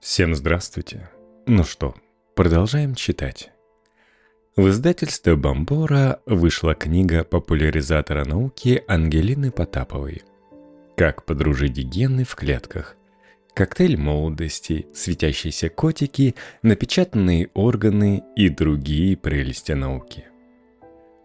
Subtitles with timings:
[0.00, 1.10] Всем здравствуйте.
[1.46, 1.94] Ну что,
[2.34, 3.50] продолжаем читать.
[4.56, 10.22] В издательстве «Бомбора» вышла книга популяризатора науки Ангелины Потаповой
[10.96, 12.96] «Как подружить гены в клетках.
[13.52, 20.24] Коктейль молодости, светящиеся котики, напечатанные органы и другие прелести науки».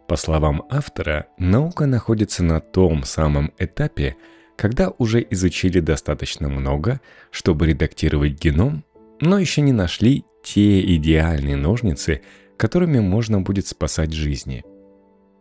[0.10, 4.18] По словам автора, наука находится на том самом этапе,
[4.56, 7.02] когда уже изучили достаточно много,
[7.32, 8.84] чтобы редактировать геном,
[9.20, 12.22] но еще не нашли те идеальные ножницы,
[12.58, 14.64] которыми можно будет спасать жизни.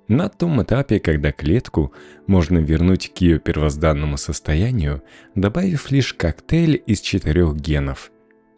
[0.07, 1.93] На том этапе, когда клетку
[2.27, 5.03] можно вернуть к ее первозданному состоянию,
[5.35, 8.11] добавив лишь коктейль из четырех генов.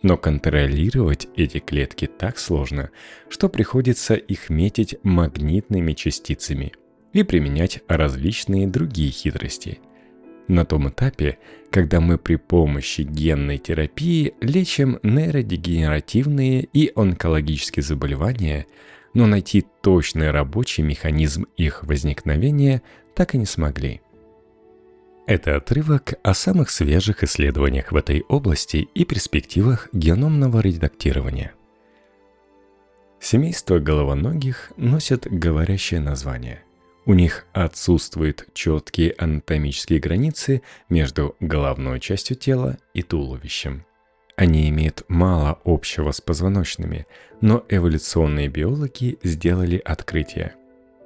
[0.02, 2.90] Но контролировать эти клетки так сложно,
[3.28, 6.72] что приходится их метить магнитными частицами
[7.12, 9.78] и применять различные другие хитрости–
[10.48, 11.38] на том этапе,
[11.70, 18.66] когда мы при помощи генной терапии лечим нейродегенеративные и онкологические заболевания,
[19.14, 22.82] но найти точный рабочий механизм их возникновения
[23.14, 24.00] так и не смогли.
[25.26, 31.52] Это отрывок о самых свежих исследованиях в этой области и перспективах геномного редактирования.
[33.18, 36.62] Семейство головоногих носит говорящее название.
[37.06, 43.86] У них отсутствуют четкие анатомические границы между головной частью тела и туловищем.
[44.36, 47.06] Они имеют мало общего с позвоночными,
[47.40, 50.56] но эволюционные биологи сделали открытие.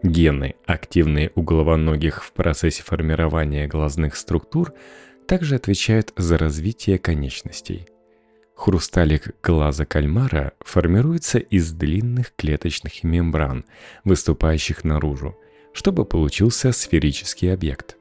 [0.02, 4.72] Гены, активные у головоногих в процессе формирования глазных структур,
[5.28, 7.86] также отвечают за развитие конечностей.
[8.56, 13.66] Хрусталик глаза кальмара формируется из длинных клеточных мембран,
[14.04, 15.36] выступающих наружу,
[15.72, 17.96] чтобы получился сферический объект.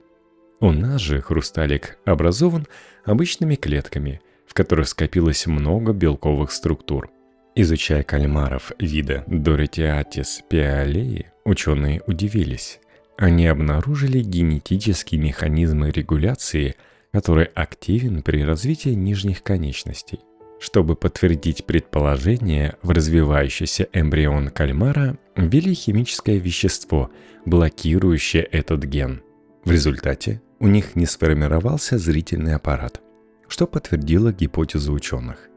[0.59, 2.67] У нас же хрусталик образован
[3.05, 7.09] обычными клетками, в которых скопилось много белковых структур.
[7.55, 12.79] Изучая кальмаров вида Doretiatis pialei, ученые удивились.
[13.17, 16.75] Они обнаружили генетические механизмы регуляции,
[17.11, 20.19] который активен при развитии нижних конечностей.
[20.59, 27.09] Чтобы подтвердить предположение, в развивающийся эмбрион кальмара ввели химическое вещество,
[27.45, 29.21] блокирующее этот ген.
[29.63, 32.99] В результате у них не сформировался зрительный аппарат,
[33.47, 35.47] что подтвердило гипотезу ученых.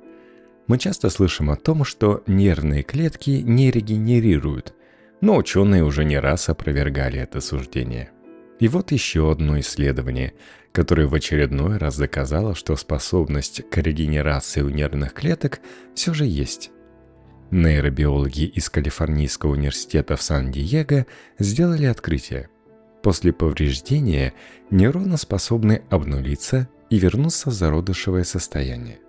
[0.68, 4.72] Мы часто слышим о том, что нервные клетки не регенерируют,
[5.20, 8.11] но ученые уже не раз опровергали это суждение.
[8.62, 10.34] И вот еще одно исследование,
[10.70, 15.58] которое в очередной раз доказало, что способность к регенерации у нервных клеток
[15.96, 16.70] все же есть.
[17.50, 21.06] Нейробиологи из Калифорнийского университета в Сан-Диего
[21.40, 22.50] сделали открытие.
[23.02, 24.32] После повреждения
[24.70, 29.00] нейроны способны обнулиться и вернуться в зародышевое состояние.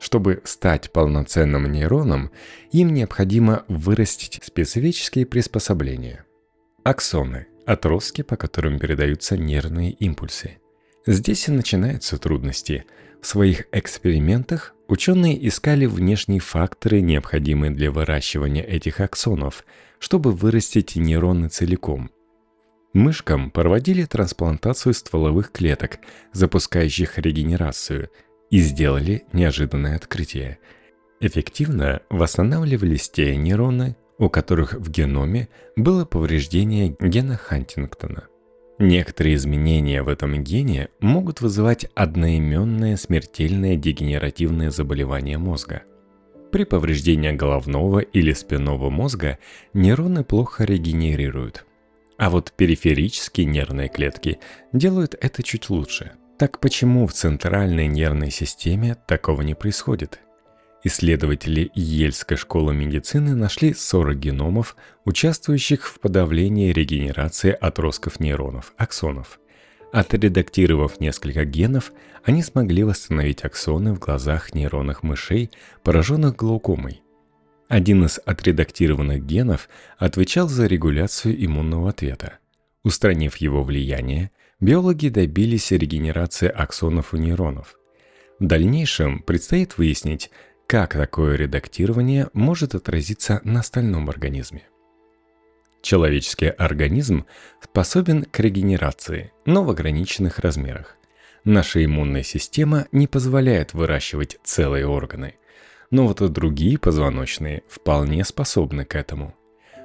[0.00, 2.32] Чтобы стать полноценным нейроном,
[2.72, 6.24] им необходимо вырастить специфические приспособления.
[6.82, 10.58] Аксоны– отростки, по которым передаются нервные импульсы.
[11.06, 12.84] Здесь и начинаются трудности.
[13.20, 19.64] В своих экспериментах ученые искали внешние факторы, необходимые для выращивания этих аксонов,
[19.98, 22.10] чтобы вырастить нейроны целиком.
[22.92, 25.98] Мышкам проводили трансплантацию стволовых клеток,
[26.32, 28.10] запускающих регенерацию,
[28.50, 30.58] и сделали неожиданное открытие.
[31.20, 38.28] Эффективно восстанавливались те нейроны, у которых в геноме было повреждение гена Хантингтона.
[38.78, 45.82] Некоторые изменения в этом гене могут вызывать одноименное смертельное дегенеративное заболевание мозга.
[46.52, 49.38] При повреждении головного или спинного мозга
[49.74, 51.66] нейроны плохо регенерируют.
[52.16, 54.38] А вот периферические нервные клетки
[54.72, 56.12] делают это чуть лучше.
[56.38, 60.20] Так почему в центральной нервной системе такого не происходит?
[60.84, 69.38] Исследователи Ельской школы медицины нашли 40 геномов, участвующих в подавлении регенерации отростков нейронов, аксонов.
[69.92, 71.92] Отредактировав несколько генов,
[72.24, 75.50] они смогли восстановить аксоны в глазах нейронных мышей,
[75.84, 77.02] пораженных глаукомой.
[77.68, 79.68] Один из отредактированных генов
[79.98, 82.38] отвечал за регуляцию иммунного ответа.
[82.82, 87.78] Устранив его влияние, биологи добились регенерации аксонов у нейронов.
[88.40, 90.30] В дальнейшем предстоит выяснить,
[90.72, 94.62] как такое редактирование может отразиться на остальном организме.
[95.82, 97.26] Человеческий организм
[97.60, 100.96] способен к регенерации, но в ограниченных размерах.
[101.44, 105.34] Наша иммунная система не позволяет выращивать целые органы,
[105.90, 109.34] но вот и другие позвоночные вполне способны к этому.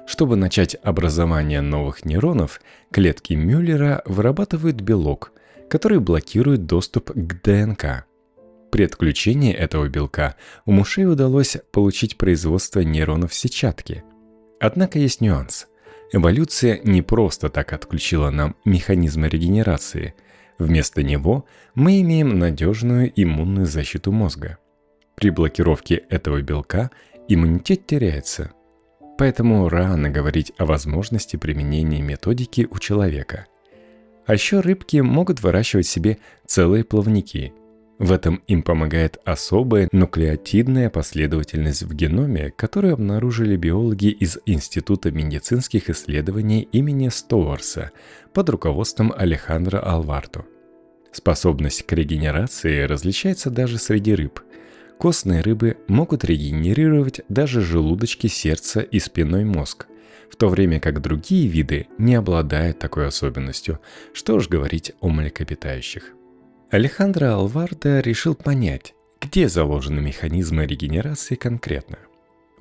[0.06, 5.32] Чтобы начать образование новых нейронов, клетки Мюллера вырабатывают белок,
[5.68, 8.06] который блокирует доступ к ДНК–
[8.70, 10.36] При отключении этого белка
[10.66, 14.04] у мышей удалось получить производство нейронов сетчатки.
[14.60, 15.68] Однако есть нюанс.
[16.12, 20.14] Эволюция не просто так отключила нам механизмы регенерации.
[20.58, 24.58] Вместо него мы имеем надежную иммунную защиту мозга.
[25.14, 26.90] При блокировке этого белка
[27.28, 28.52] иммунитет теряется.
[29.16, 33.46] Поэтому рано говорить о возможности применения методики у человека.
[34.26, 37.52] А еще рыбки могут выращивать себе целые плавники–
[37.98, 45.90] в этом им помогает особая нуклеотидная последовательность в геноме, которую обнаружили биологи из Института медицинских
[45.90, 47.90] исследований имени Стоуарса
[48.32, 50.44] под руководством Алехандро Алварто.
[51.10, 54.40] Способность к регенерации различается даже среди рыб.
[54.98, 59.86] Костные рыбы могут регенерировать даже желудочки сердца и спинной мозг,
[60.30, 63.80] в то время как другие виды не обладают такой особенностью,
[64.12, 66.14] что уж говорить о млекопитающих.
[66.70, 71.96] Алехандро Алварда решил понять, где заложены механизмы регенерации конкретно.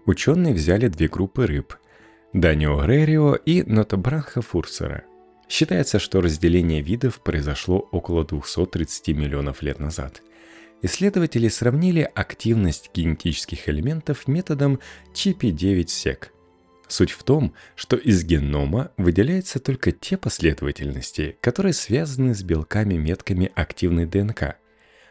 [0.06, 1.76] Ученые взяли две группы рыб–
[2.34, 5.04] Данио Рерио и Нотобранха фурсера.
[5.50, 10.22] Считается, что разделение видов произошло около 230 миллионов лет назад.
[10.82, 14.80] Исследователи сравнили активность генетических элементов методом
[15.16, 16.28] CP9-SEC–
[16.88, 24.06] Суть в том, что из генома выделяются только те последовательности, которые связаны с белками-метками активной
[24.06, 24.56] ДНК.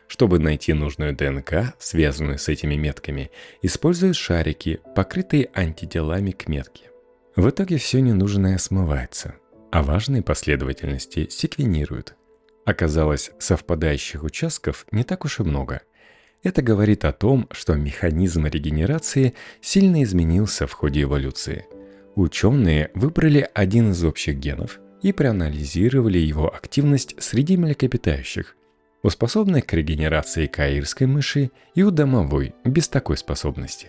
[0.09, 3.31] Чтобы найти нужную ДНК, связанную с этими метками,
[3.61, 6.85] используют шарики, покрытые антителами к метке.
[7.35, 9.35] В итоге все ненужное смывается,
[9.71, 12.15] а важные последовательности секвенируют.
[12.65, 15.83] Оказалось, совпадающих участков не так уж и много–
[16.47, 21.67] это говорит о том, что механизм регенерации сильно изменился в ходе эволюции.
[22.15, 28.55] Ученые выбрали один из общих генов и проанализировали его активность среди млекопитающих,
[29.03, 33.89] у способной к регенерации каирской мыши и у домовой без такой способности.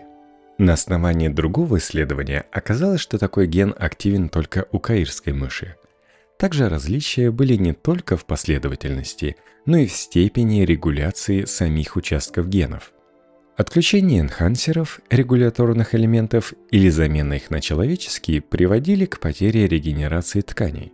[0.57, 5.75] На основании другого исследования оказалось, что такой ген активен только у каирской мыши–
[6.37, 9.35] также различия были не только в последовательности,
[9.65, 12.93] но и в степени регуляции самих участков генов.
[13.57, 20.93] Отключение энхансеров, регуляторных элементов или замена их на человеческие приводили к потере регенерации тканей.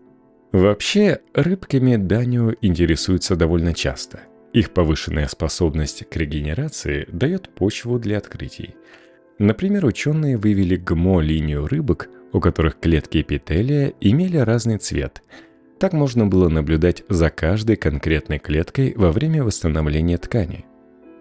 [0.54, 4.22] Вообще, рыбками Данио интересуются довольно часто.
[4.54, 8.76] Их повышенная способность к регенерации дает почву для открытий.
[9.40, 15.24] Например, ученые вывели ГМО-линию рыбок– у которых клетки эпителия имели разный цвет.
[15.80, 20.66] Так можно было наблюдать за каждой конкретной клеткой во время восстановления ткани.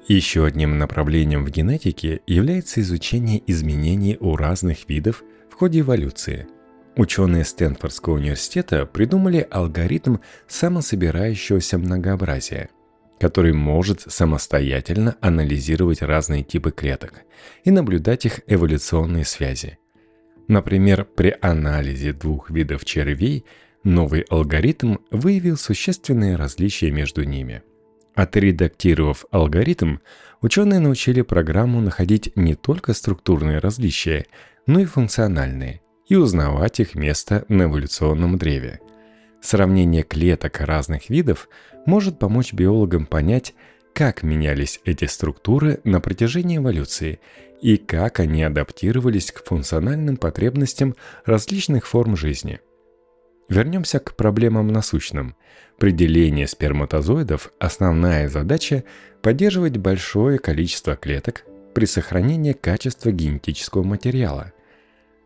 [0.09, 6.49] Еще одним направлением в генетике является изучение изменений у разных видов в ходе эволюции.
[6.97, 10.17] Ученые Стэнфордского университета придумали алгоритм
[10.49, 12.69] самособирающегося многообразия,
[13.20, 17.23] который может самостоятельно анализировать разные типы клеток
[17.64, 19.79] и наблюдать их эволюционные связи–
[20.48, 23.44] Например, при анализе двух видов червей
[23.84, 27.62] новый алгоритм выявил существенные различия между ними.
[28.14, 29.98] Отредактировав алгоритм,
[30.42, 34.26] ученые научили программу находить не только структурные различия,
[34.66, 38.80] но и функциональные, и узнавать их место на эволюционном древе.
[39.40, 41.48] Сравнение клеток разных видов
[41.86, 43.54] может помочь биологам понять,
[43.94, 47.18] как менялись эти структуры на протяжении эволюции
[47.62, 52.61] и как они адаптировались к функциональным потребностям различных форм жизни.
[53.49, 55.37] Вернемся к проблемам насущным.
[55.78, 58.85] При делении сперматозоидов основная задача–
[59.23, 64.52] поддерживать большое количество клеток при сохранении качества генетического материала.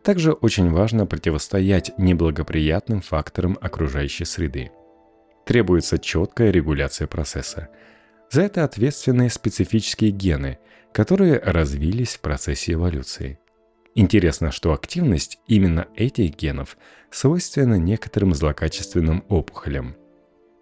[0.03, 4.69] Также очень важно противостоять неблагоприятным факторам окружающей среды.
[5.45, 7.69] Требуется четкая регуляция процесса–
[8.31, 10.59] за это ответственны специфические гены,
[10.91, 13.39] которые развились в процессе эволюции.
[13.95, 16.77] Интересно, что активность именно этих генов
[17.09, 19.95] свойственна некоторым злокачественным опухолям.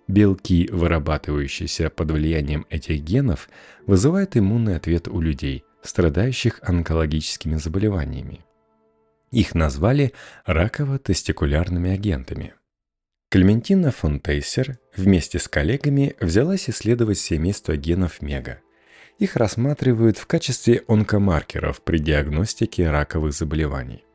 [0.08, 3.50] Белки, вырабатывающиеся под влиянием этих генов,
[3.88, 8.46] вызывают иммунный ответ у людей, страдающих онкологическими заболеваниями.
[9.32, 10.14] Их назвали
[10.46, 12.54] раково-тестикулярными агентами–
[13.36, 18.62] Клементина фон Тейсер вместе с коллегами взялась исследовать семейство генов мега.
[19.20, 24.06] Их рассматривают в качестве онкомаркеров при диагностике раковых заболеваний.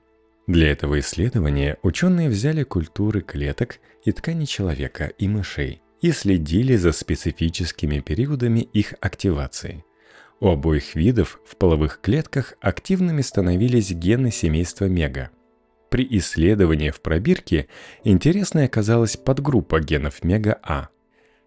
[0.46, 6.92] Для этого исследования ученые взяли культуры клеток и тканей человека и мышей и следили за
[6.92, 9.84] специфическими периодами их активации.
[10.40, 15.28] У обоих видов в половых клетках активными становились гены семейства мега–
[15.90, 17.66] при исследовании в пробирке
[18.04, 20.88] интересной оказалась подгруппа генов мега-А.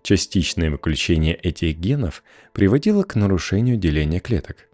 [0.04, 4.68] Частичное выключение этих генов приводило к нарушению деления клеток.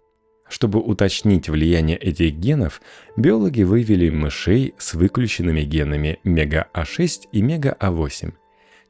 [0.48, 2.82] Чтобы уточнить влияние этих генов,
[3.16, 8.32] биологи вывели мышей с выключенными генами мега-А6 и мега-А8.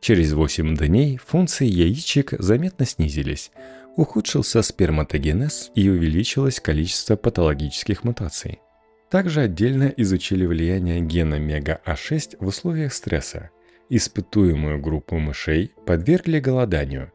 [0.01, 3.51] Через 8 дней функции яичек заметно снизились,
[3.97, 8.61] ухудшился сперматогенез и увеличилось количество патологических мутаций.
[9.11, 13.51] Также отдельно изучили влияние гена мега-А6 в условиях стресса.
[13.89, 17.13] Испытуемую группу мышей подвергли голоданию.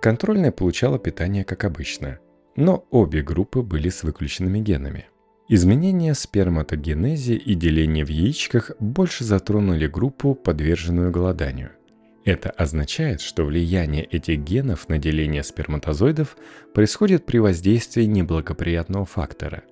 [0.00, 2.18] Контрольная получала питание как обычно–
[2.56, 5.06] но обе группы были с выключенными генами.
[5.48, 11.70] Изменения сперматогенезе и деления в яичках больше затронули группу, подверженную голоданию.
[12.24, 16.36] Это означает, что влияние этих генов на деление сперматозоидов
[16.74, 19.62] происходит при воздействии неблагоприятного фактора.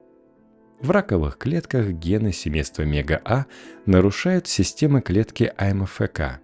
[0.81, 3.47] В раковых клетках гены семейства мега-А
[3.85, 6.41] нарушают системы клетки АМФК,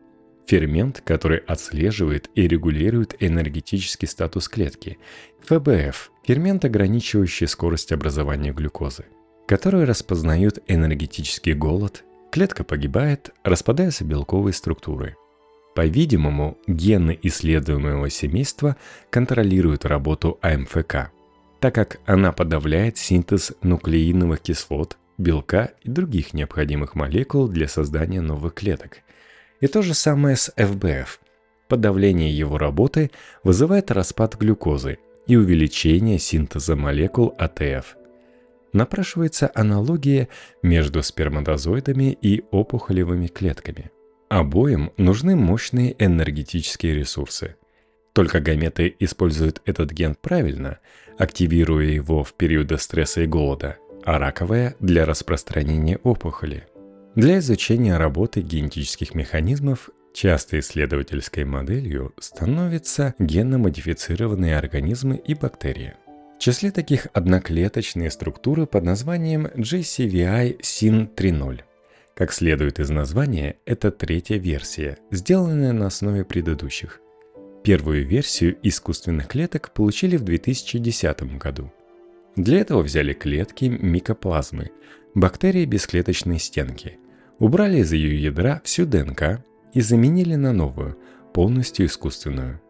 [0.46, 4.98] фермент, который отслеживает и регулирует энергетический статус клетки,
[5.44, 9.04] ФБФ– фермент, ограничивающий скорость образования глюкозы,
[9.46, 15.14] которые распознают энергетический голод, клетка погибает, распадаются белковые структуры.
[15.76, 18.76] По-видимому, гены исследуемого семейства
[19.10, 21.12] контролируют работу АМФК,
[21.64, 28.54] так как она подавляет синтез нуклеиновых кислот, белка и других необходимых молекул для создания новых
[28.54, 28.99] клеток–
[29.64, 31.21] и то же самое с ФБФ.
[31.68, 33.11] Подавление его работы
[33.42, 37.97] вызывает распад глюкозы и увеличение синтеза молекул АТФ.
[38.75, 40.28] Напрашивается аналогия
[40.62, 43.90] между сперматозоидами и опухолевыми клетками.
[44.28, 47.56] Обоим нужны мощные энергетические ресурсы.
[48.14, 50.78] Только гаметы используют этот ген правильно,
[51.18, 56.66] активируя его в периоды стресса и голода, а раковые– для распространения опухоли–
[57.14, 65.94] для изучения работы генетических механизмов частой исследовательской моделью становятся генно-модифицированные организмы и бактерии.
[66.37, 71.61] В числе таких одноклеточные структуры под названием GCVI SYN 3.0.
[72.16, 77.00] Как следует из названия, это третья версия, сделанная на основе предыдущих.
[77.64, 81.73] Первую версию искусственных клеток получили в 2010 году.
[82.37, 84.71] Для этого взяли клетки микоплазмы,
[85.14, 86.99] бактерии бесклеточной стенки–
[87.38, 90.99] убрали из ее ядра всю ДНК и заменили на новую,
[91.33, 92.61] полностью искусственную.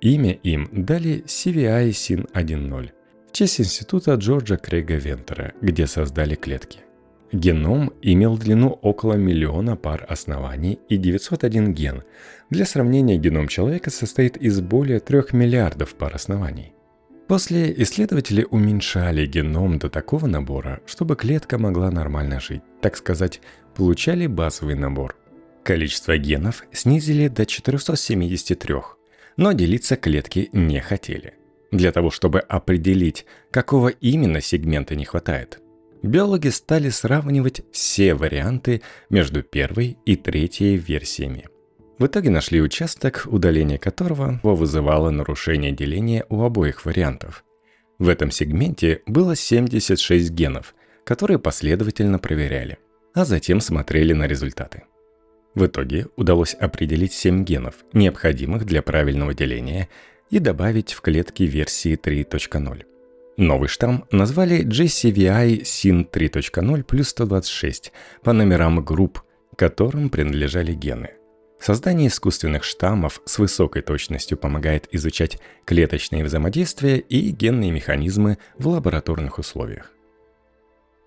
[0.00, 2.90] Имя им дали CVI SIN 1.0
[3.28, 6.80] в честь института Джорджа Крейга Вентера, где создали клетки.
[7.32, 12.02] Геном имел длину около миллиона пар оснований и 901 ген.
[12.48, 16.72] Для сравнения, геном человека состоит из более 3 миллиардов пар оснований.
[17.26, 23.42] После исследователи уменьшали геном до такого набора, чтобы клетка могла нормально жить, так сказать,
[23.76, 25.14] получали базовый набор.
[25.62, 28.74] Количество генов снизили до 473,
[29.36, 31.34] но делиться клетки не хотели.
[31.70, 35.60] Для того, чтобы определить, какого именно сегмента не хватает,
[36.02, 41.46] биологи стали сравнивать все варианты между первой и третьей версиями–
[41.98, 47.44] в итоге нашли участок, удаление которого вызывало нарушение деления у обоих вариантов.
[47.98, 52.78] В этом сегменте было 76 генов, которые последовательно проверяли,
[53.14, 54.84] а затем смотрели на результаты.
[55.56, 59.88] В итоге удалось определить 7 генов, необходимых для правильного деления,
[60.30, 62.84] и добавить в клетки версии 3.0.
[63.38, 67.92] Новый штамм назвали GCVI SYN 3.0 плюс 126
[68.24, 69.22] по номерам групп,
[69.56, 71.10] которым принадлежали гены.
[71.60, 79.38] Создание искусственных штаммов с высокой точностью помогает изучать клеточные взаимодействия и генные механизмы в лабораторных
[79.38, 79.92] условиях.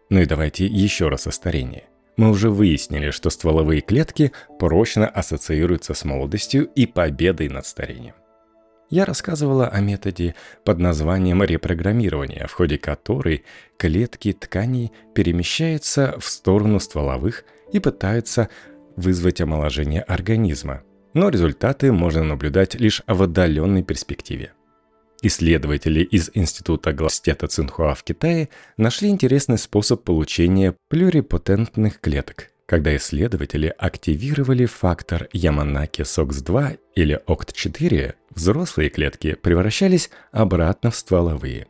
[0.09, 1.83] Ну и давайте еще раз о старении.
[2.15, 8.15] Мы уже выяснили, что стволовые клетки прочно ассоциируются с молодостью и победой над старением.
[8.91, 13.45] Я рассказывала о методе под названием репрограммирования, в ходе которой
[13.77, 18.49] клетки тканей перемещаются в сторону стволовых и пытаются
[18.97, 20.83] вызвать омоложение организма,
[21.13, 24.51] но результаты можно наблюдать лишь в отдаленной перспективе.
[25.21, 33.73] Исследователи из Института Гластета Цинхуа в Китае нашли интересный способ получения плюрипотентных клеток, когда исследователи
[33.77, 41.67] активировали фактор Яманаки SOX2 или OCT4, взрослые клетки превращались обратно в стволовые.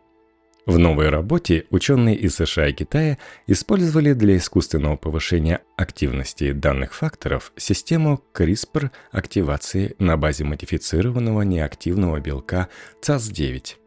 [0.67, 3.17] В новой работе ученые из США и Китая
[3.47, 12.67] использовали для искусственного повышения активности данных факторов систему CRISPR активации на базе модифицированного неактивного белка
[13.01, 13.80] CAS9.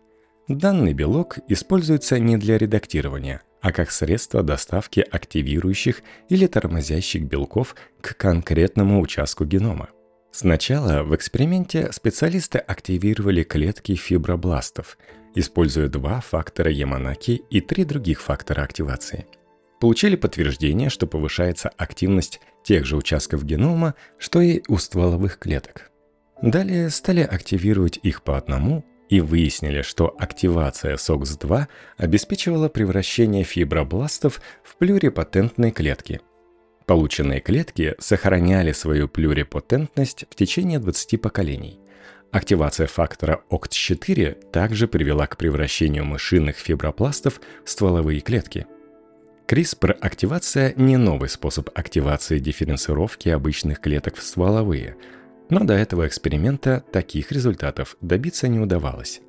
[0.48, 8.14] Данный белок используется не для редактирования, а как средство доставки активирующих или тормозящих белков к
[8.14, 9.88] конкретному участку генома.
[10.32, 14.98] Сначала в эксперименте специалисты активировали клетки фибробластов,
[15.34, 19.26] используя два фактора Яманаки и три других фактора активации.
[19.80, 25.90] Получили подтверждение, что повышается активность тех же участков генома, что и у стволовых клеток.
[26.42, 28.84] Далее стали активировать их по одному
[29.16, 31.66] и выяснили, что активация SOX2
[31.96, 36.20] обеспечивала превращение фибробластов в плюрипатентные клетки–
[36.86, 41.80] Полученные клетки сохраняли свою плюрипотентность в течение 20 поколений.
[42.30, 48.66] Активация фактора OCT4 также привела к превращению мышиных фибропластов в стволовые клетки.
[49.46, 54.96] CRISPR-активация не новый способ активации дифференцировки обычных клеток в стволовые,
[55.50, 59.20] но до этого эксперимента таких результатов добиться не удавалось.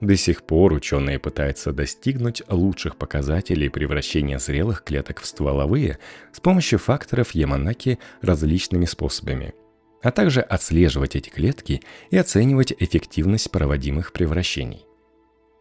[0.00, 5.98] До сих пор ученые пытаются достигнуть лучших показателей превращения зрелых клеток в стволовые
[6.32, 9.54] с помощью факторов Яманаки различными способами,
[10.02, 14.87] а также отслеживать эти клетки и оценивать эффективность проводимых превращений.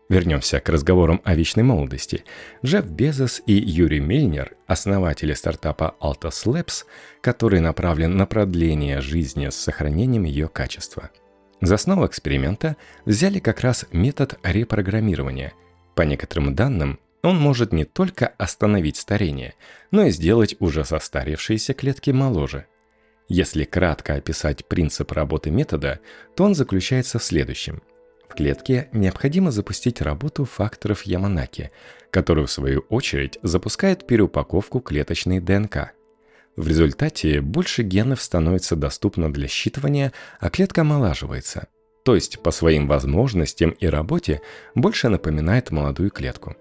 [0.09, 2.23] Вернемся к разговорам о вечной молодости.
[2.63, 6.85] Джефф Безос и Юрий Мильнер, основатели стартапа Altos Labs,
[7.21, 11.09] который направлен на продление жизни с сохранением ее качества–
[11.61, 15.53] за основу эксперимента взяли как раз метод репрограммирования.
[15.95, 19.55] По некоторым данным, он может не только остановить старение,
[19.89, 22.67] но и сделать уже состарившиеся клетки моложе.
[23.27, 25.99] Если кратко описать принцип работы метода,
[26.35, 27.81] то он заключается в следующем.
[28.29, 31.71] В клетке необходимо запустить работу факторов Яманаки,
[32.11, 35.91] которые в свою очередь запускают переупаковку клеточной ДНК–
[36.57, 41.67] в результате больше генов становится доступно для считывания, а клетка омолаживается.
[42.03, 44.41] То есть по своим возможностям и работе
[44.73, 46.55] больше напоминает молодую клетку.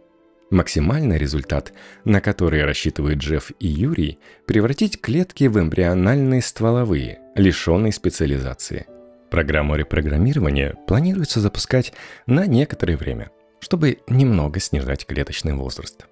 [0.51, 1.73] Максимальный результат,
[2.05, 8.87] на который рассчитывают Джефф и Юрий, превратить клетки в эмбриональные стволовые, лишенные специализации.
[9.31, 11.93] Программу репрограммирования планируется запускать
[12.27, 13.31] на некоторое время,
[13.61, 16.07] чтобы немного снижать клеточный возраст.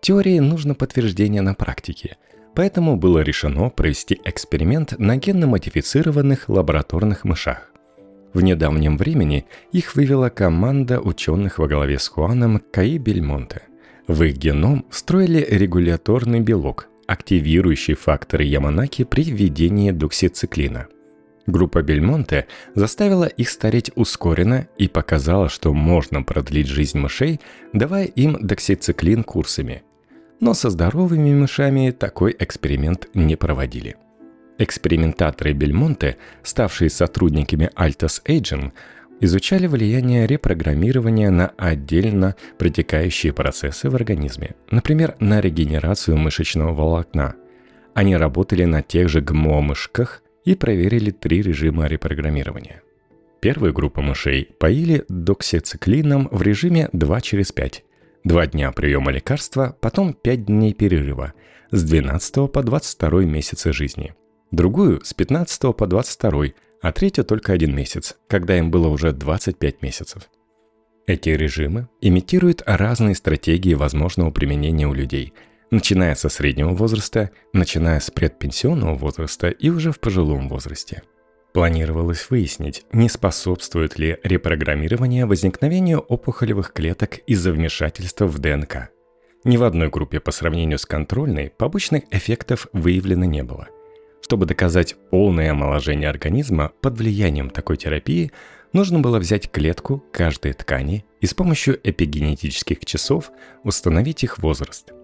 [0.00, 2.16] Теории нужно подтверждение на практике–
[2.54, 7.70] Поэтому было решено провести эксперимент на генно-модифицированных лабораторных мышах.
[8.32, 13.62] В недавнем времени их вывела команда ученых во главе с Хуаном Каи Бельмонте.
[14.06, 20.88] В их геном встроили регуляторный белок, активирующий факторы Яманаки при введении доксициклина.
[21.46, 27.40] Группа Бельмонте заставила их стареть ускоренно и показала, что можно продлить жизнь мышей,
[27.72, 29.82] давая им доксициклин курсами–
[30.40, 33.96] но со здоровыми мышами такой эксперимент не проводили.
[34.58, 38.72] Экспериментаторы Бельмонте, ставшие сотрудниками Altus Agent,
[39.20, 47.36] изучали влияние репрограммирования на отдельно протекающие процессы в организме, например, на регенерацию мышечного волокна.
[47.94, 52.82] Они работали на тех же ГМО-мышках и проверили три режима репрограммирования.
[53.40, 57.84] Первую группу мышей поили доксициклином в режиме 2 через 5,
[58.24, 61.34] Два дня приема лекарства, потом пять дней перерыва
[61.70, 64.14] с 12 по 22 месяцы жизни.
[64.50, 66.44] Другую с 15 по 22,
[66.80, 70.30] а третью только один месяц, когда им было уже 25 месяцев.
[71.06, 75.34] Эти режимы имитируют разные стратегии возможного применения у людей,
[75.74, 81.02] начиная со среднего возраста, начиная с предпенсионного возраста и уже в пожилом возрасте–
[81.54, 88.88] Планировалось выяснить, не способствует ли репрограммирование возникновению опухолевых клеток из-за вмешательства в ДНК.
[89.44, 93.68] Ни в одной группе по сравнению с контрольной побочных эффектов выявлено не было.
[94.20, 98.32] Чтобы доказать полное омоложение организма под влиянием такой терапии,
[98.72, 103.30] нужно было взять клетку каждой ткани и с помощью эпигенетических часов
[103.62, 104.92] установить их возраст–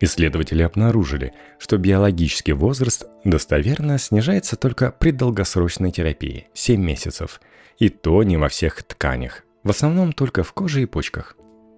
[0.00, 7.40] Исследователи обнаружили, что биологический возраст достоверно снижается только при долгосрочной терапии– 7 месяцев,
[7.78, 11.36] и то не во всех тканях, в основном только в коже и почках.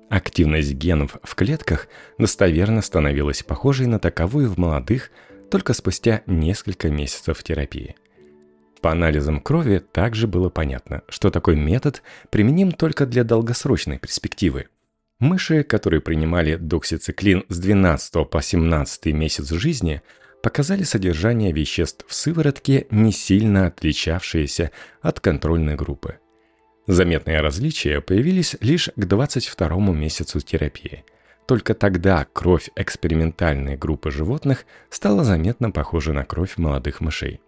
[0.08, 5.10] Активность генов в клетках достоверно становилась похожей на таковую в молодых
[5.50, 7.96] только спустя несколько месяцев терапии.
[8.80, 14.66] По анализам крови также было понятно, что такой метод применим только для долгосрочной перспективы–
[15.18, 20.02] Мыши, которые принимали доксициклин с 12 по 17 месяц жизни,
[20.42, 26.18] показали содержание веществ в сыворотке, не сильно отличавшееся от контрольной группы.
[26.86, 31.04] Заметные различия появились лишь к 22 месяцу терапии.
[31.48, 37.40] Только тогда кровь экспериментальной группы животных стала заметно похожа на кровь молодых мышей.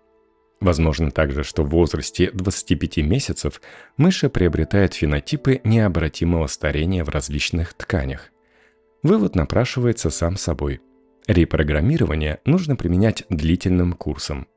[0.61, 3.61] Возможно также, что в возрасте 25 месяцев
[3.97, 8.31] мыши приобретают фенотипы необратимого старения в различных тканях.
[9.03, 10.81] Вывод напрашивается сам собой.
[11.29, 14.49] Репрограммирование нужно применять длительным курсом.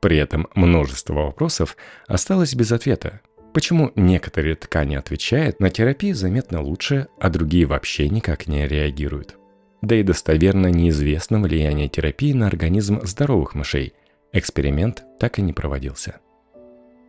[0.00, 3.20] При этом множество вопросов осталось без ответа.
[3.52, 9.36] Почему некоторые ткани отвечают на терапию заметно лучше, а другие вообще никак не реагируют?
[9.82, 13.92] Да и достоверно неизвестно влияние терапии на организм здоровых мышей.
[14.32, 16.16] Эксперимент так и не проводился.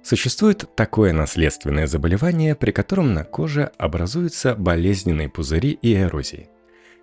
[0.04, 6.50] Существует такое наследственное заболевание, при котором на коже образуются болезненные пузыри и эрозии.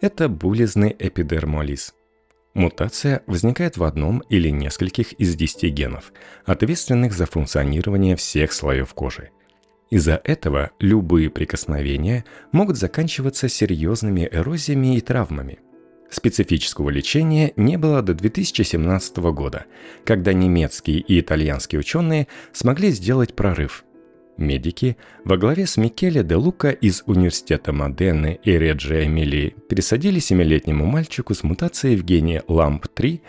[0.00, 1.94] Это булезный эпидермолиз–
[2.54, 6.12] Мутация возникает в одном или нескольких из 10 генов,
[6.44, 9.30] ответственных за функционирование всех слоев кожи.
[9.90, 15.60] Из-за этого любые прикосновения могут заканчиваться серьезными эрозиями и травмами.
[16.10, 19.66] Специфического лечения не было до 2017 года,
[20.04, 23.84] когда немецкие и итальянские ученые смогли сделать прорыв–
[24.40, 30.86] Медики во главе с Микеле де Лука из университета Модены и Реджи Эмилии пересадили семилетнему
[30.86, 33.20] мальчику с мутацией в гене LAMP3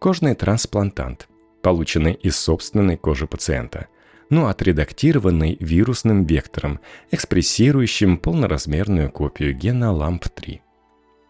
[0.00, 1.28] кожный трансплантант,
[1.62, 3.86] полученный из собственной кожи пациента,
[4.28, 6.80] но отредактированный вирусным вектором,
[7.12, 10.65] экспрессирующим полноразмерную копию гена LAMP3.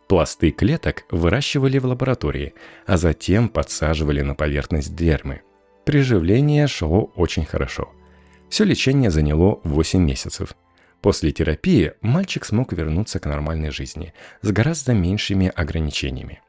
[0.09, 2.55] Пласты клеток выращивали в лаборатории,
[2.87, 5.43] а затем подсаживали на поверхность дермы.
[5.85, 7.93] Приживление шло очень хорошо–
[8.49, 10.55] все лечение заняло 8 месяцев.
[11.01, 16.41] После терапии мальчик смог вернуться к нормальной жизни с гораздо меньшими ограничениями.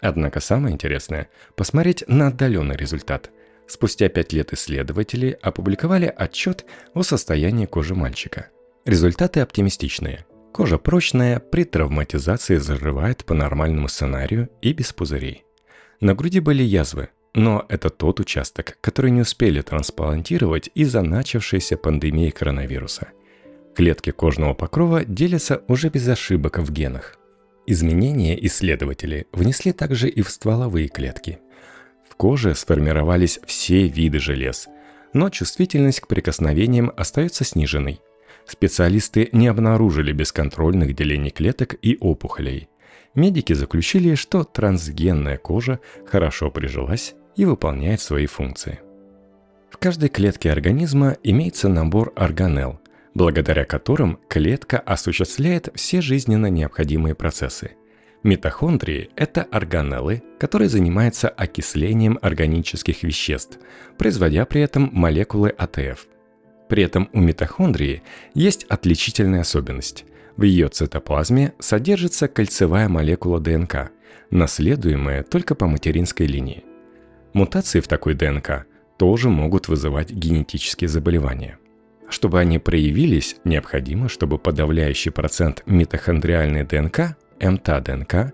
[0.00, 3.30] Однако самое интересное– посмотреть на отдаленный результат.
[3.66, 8.50] Спустя 5 лет исследователи опубликовали отчет о состоянии кожи мальчика.
[8.84, 10.24] Результаты оптимистичные.
[10.56, 15.44] Кожа прочная, при травматизации заживает по нормальному сценарию и без пузырей.
[16.00, 22.30] На груди были язвы, но это тот участок, который не успели трансплантировать из-за начавшейся пандемии
[22.30, 23.08] коронавируса.
[23.74, 27.18] Клетки кожного покрова делятся уже без ошибок в генах.
[27.66, 31.38] Изменения исследователи внесли также и в стволовые клетки.
[32.08, 34.68] В коже сформировались все виды желез,
[35.12, 38.00] но чувствительность к прикосновениям остается сниженной.
[38.46, 42.68] Специалисты не обнаружили бесконтрольных делений клеток и опухолей.
[43.14, 48.80] Медики заключили, что трансгенная кожа хорошо прижилась и выполняет свои функции.
[49.70, 52.80] В каждой клетке организма имеется набор органелл,
[53.14, 57.72] благодаря которым клетка осуществляет все жизненно необходимые процессы.
[58.22, 63.58] Митохондрии– это органеллы, которые занимаются окислением органических веществ,
[63.98, 66.06] производя при этом молекулы АТФ.
[66.68, 68.02] При этом у митохондрии
[68.34, 70.04] есть отличительная особенность.
[70.36, 73.90] В ее цитоплазме содержится кольцевая молекула ДНК,
[74.30, 76.64] наследуемая только по материнской линии–
[77.36, 78.64] Мутации в такой ДНК
[78.96, 81.58] тоже могут вызывать генетические заболевания.
[82.08, 88.32] Чтобы они проявились, необходимо, чтобы подавляющий процент митохондриальной ДНК, МТА-ДНК,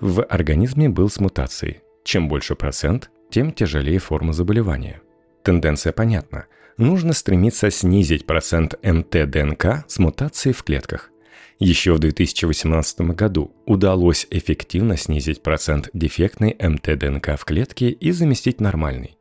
[0.00, 1.80] в организме был с мутацией.
[2.04, 5.00] Чем больше процент, тем тяжелее форма заболевания.
[5.42, 6.44] Тенденция понятна.
[6.78, 11.10] Нужно стремиться снизить процент МТ-ДНК с мутацией в клетках.
[11.58, 19.16] Еще в 2018 году удалось эффективно снизить процент дефектной МТ-ДНК в клетке и заместить нормальный.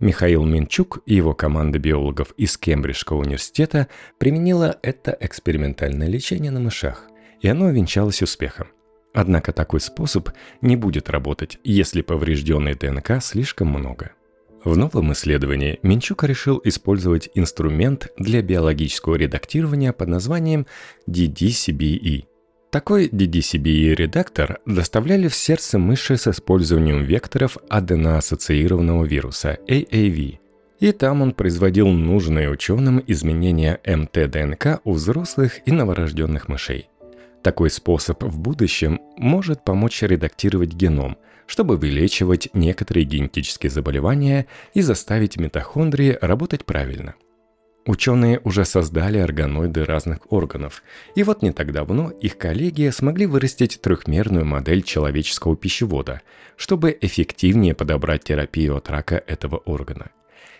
[0.00, 3.86] Михаил Минчук и его команда биологов из Кембриджского университета
[4.18, 7.04] применила это экспериментальное лечение на мышах,
[7.40, 8.66] и оно увенчалось успехом.
[9.14, 14.10] Однако такой способ не будет работать, если поврежденной ДНК слишком много.
[14.66, 20.66] В новом исследовании Минчук решил использовать инструмент для биологического редактирования под названием
[21.08, 22.24] DDCBE.
[22.72, 30.38] Такой DDCBE-редактор доставляли в сердце мыши с использованием векторов аденоассоциированного вируса AAV.
[30.80, 36.88] И там он производил нужные ученым изменения МТ-ДНК у взрослых и новорожденных мышей.
[37.42, 45.36] Такой способ в будущем может помочь редактировать геном– чтобы вылечивать некоторые генетические заболевания и заставить
[45.36, 47.14] митохондрии работать правильно.
[47.86, 50.82] Ученые уже создали органоиды разных органов,
[51.14, 56.20] и вот не так давно их коллеги смогли вырастить трехмерную модель человеческого пищевода,
[56.56, 60.10] чтобы эффективнее подобрать терапию от рака этого органа.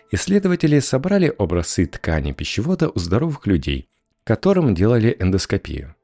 [0.09, 3.89] Исследователи собрали образцы ткани пищевода у здоровых людей,
[4.23, 5.96] которым делали эндоскопию.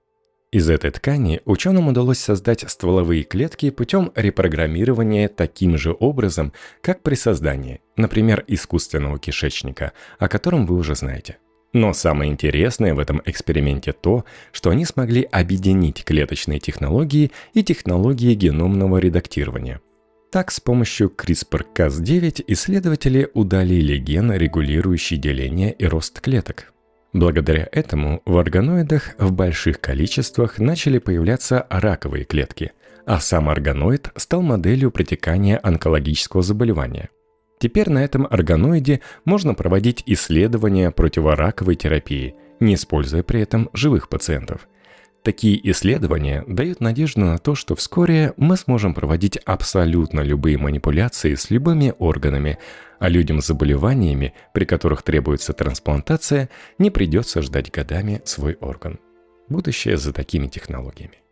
[0.54, 7.16] Из этой ткани ученым удалось создать стволовые клетки путем репрограммирования таким же образом, как при
[7.16, 11.38] создании, например, искусственного кишечника, о котором вы уже знаете.
[11.74, 18.36] Но самое интересное в этом эксперименте то, что они смогли объединить клеточные технологии и технологии
[18.36, 19.82] геномного редактирования.
[20.32, 26.73] Так, с помощью CRISPR-Cas9 исследователи удалили ген, регулирующий деление и рост клеток,
[27.14, 32.72] Благодаря этому в органоидах в больших количествах начали появляться раковые клетки,
[33.06, 37.10] а сам органоид стал моделью протекания онкологического заболевания.
[37.60, 44.68] Теперь на этом органоиде можно проводить исследования противораковой терапии, не используя при этом живых пациентов.
[45.24, 51.50] Такие исследования дают надежду на то, что вскоре мы сможем проводить абсолютно любые манипуляции с
[51.50, 52.58] любыми органами,
[53.04, 58.98] а людям с заболеваниями, при которых требуется трансплантация, не придется ждать годами свой орган.
[59.50, 61.23] Будущее за такими технологиями.